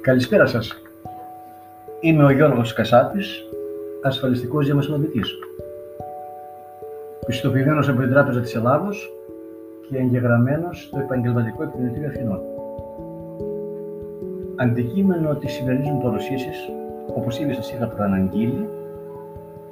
Καλησπέρα 0.00 0.46
σας. 0.46 0.82
Είμαι 2.00 2.24
ο 2.24 2.30
Γιώργος 2.30 2.72
Κασάπης, 2.72 3.44
ασφαλιστικός 4.02 4.66
διαμεσολαβητής. 4.66 5.38
Πιστοποιημένος 7.26 7.88
από 7.88 8.00
την 8.00 8.10
Τράπεζα 8.10 8.40
της 8.40 8.54
Ελλάδος 8.54 9.12
και 9.88 9.98
εγγεγραμμένος 9.98 10.82
στο 10.82 10.98
Επαγγελματικό 10.98 11.62
Επιμελητήριο 11.62 12.08
Αθηνών. 12.08 12.40
Αντικείμενο 14.56 15.34
της 15.34 15.52
σημερινής 15.52 15.88
μου 15.88 16.02
παρουσίασης, 16.02 16.70
όπως 17.14 17.38
ήδη 17.38 17.52
σας 17.52 17.72
είχα 17.72 17.86
προαναγγείλει, 17.86 18.68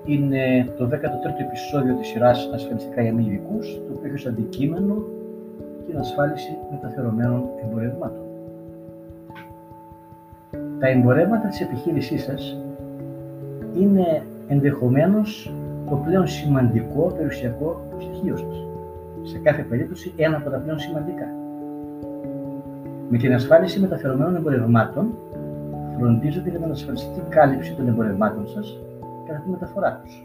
είναι 0.05 0.73
το 0.77 0.87
13ο 0.87 1.41
επεισόδιο 1.41 1.95
της 1.95 2.09
σειράς 2.09 2.51
Ασφαλιστικά 2.55 3.03
για 3.03 3.13
μη 3.13 3.25
ειδικούς, 3.27 3.75
το 3.75 3.93
οποίο 3.93 4.07
έχει 4.07 4.15
ως 4.15 4.27
αντικείμενο 4.27 5.05
την 5.87 5.99
ασφάλιση 5.99 6.57
μεταφερομένων 6.71 7.43
εμπορευμάτων. 7.65 8.26
Τα 10.79 10.89
εμπορεύματα 10.89 11.49
της 11.49 11.61
επιχείρησής 11.61 12.23
σας 12.23 12.57
είναι 13.81 14.23
ενδεχομένως 14.49 15.53
το 15.89 15.97
πλέον 15.97 16.27
σημαντικό 16.27 17.13
περιουσιακό 17.17 17.81
στοιχείο 17.99 18.37
σας. 18.37 18.67
Σε 19.23 19.39
κάθε 19.39 19.63
περίπτωση 19.63 20.13
ένα 20.17 20.37
από 20.37 20.51
τα 20.51 20.57
πλέον 20.57 20.79
σημαντικά. 20.79 21.27
Με 23.09 23.19
την 23.19 23.35
ασφάλιση 23.35 23.81
μεταφερομένων 23.81 24.37
εμπορευμάτων 24.37 25.15
φροντίζετε 25.99 26.51
για 26.51 26.59
την 26.59 26.71
ασφαλιστική 26.71 27.21
κάλυψη 27.29 27.75
των 27.75 27.89
εμπορευμάτων 27.89 28.47
σας 28.49 28.81
κατά 29.27 29.41
τη 29.41 29.51
μεταφορά 29.51 30.01
τους. 30.05 30.23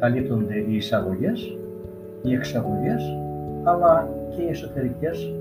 Καλύπτονται 0.00 0.54
οι 0.54 0.74
εισαγωγές, 0.74 1.58
οι 2.22 2.34
εξαγωγές, 2.34 3.02
αλλά 3.62 4.08
και 4.36 4.42
οι 4.42 4.48
εσωτερικές 4.48 5.34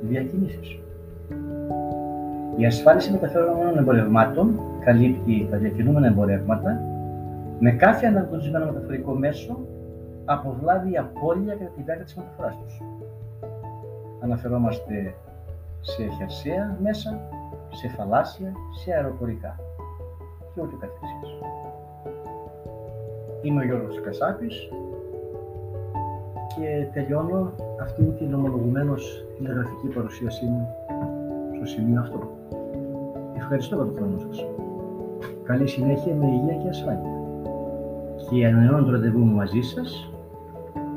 διακινήσεις. 0.00 0.78
Η 2.56 2.66
ασφάλιση 2.66 3.12
μεταφερόμενων 3.12 3.78
εμπορευμάτων 3.78 4.60
καλύπτει 4.84 5.48
τα 5.50 5.56
διακινούμενα 5.56 6.06
εμπορεύματα 6.06 6.80
με 7.58 7.70
κάθε 7.70 8.06
αναγνωρισμένο 8.06 8.64
μεταφορικό 8.66 9.14
μέσο 9.14 9.58
από 10.24 10.56
βλάβη 10.60 10.90
ή 10.92 10.96
απώλεια 10.96 11.54
κατά 11.54 11.70
τη 11.76 11.82
διάρκεια 11.82 12.04
της 12.04 12.14
μεταφοράς 12.14 12.58
τους. 12.58 12.80
Αναφερόμαστε 14.20 15.14
σε 15.80 16.02
χερσαία 16.18 16.76
μέσα, 16.82 17.20
σε 17.70 17.88
θαλάσσια, 17.88 18.52
σε 18.82 18.92
αεροπορικά 18.92 19.58
και 20.54 20.60
ό,τι 20.60 20.74
καθεξής. 20.74 21.30
Είμαι 23.42 23.60
ο 23.60 23.64
Γιώργος 23.64 24.00
Κασάπης 24.00 24.68
και 26.56 26.86
τελειώνω 26.92 27.52
αυτήν 27.82 28.16
την 28.16 28.34
ομολογουμένως 28.34 29.24
τηλεγραφική 29.36 29.86
παρουσίασή 29.86 30.44
μου 30.44 30.68
στο 31.66 31.80
σημείο 31.80 32.00
αυτό. 32.00 32.18
Ευχαριστώ 33.36 33.74
για 33.74 33.84
τον 33.84 33.94
χρόνο 33.94 34.18
σας. 34.18 34.46
Καλή 35.42 35.68
συνέχεια 35.68 36.14
με 36.14 36.26
υγεία 36.26 36.54
και 36.62 36.68
ασφάλεια. 36.68 37.12
Και 38.30 38.46
ανανεώνω 38.46 38.84
το 38.84 38.90
ραντεβού 38.90 39.18
μου 39.18 39.34
μαζί 39.34 39.60
σας 39.60 40.10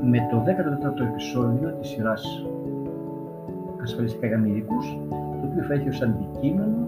με 0.02 0.18
το 0.32 0.44
14ο 0.44 1.04
επεισόδιο 1.12 1.74
της 1.80 1.90
σειράς 1.90 2.46
ασφαλιστικά 3.82 4.28
για 4.28 4.38
μερικούς, 4.38 5.00
το 5.10 5.48
οποίο 5.52 5.64
θα 5.64 5.74
έχει 5.74 5.90
ως 5.90 6.02
αντικείμενο 6.02 6.88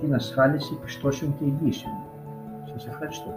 την 0.00 0.14
ασφάλιση 0.14 0.78
πιστώσεων 0.84 1.34
και 1.38 1.44
εγγύσεων. 1.44 1.94
Σας 2.72 2.86
ευχαριστώ. 2.86 3.34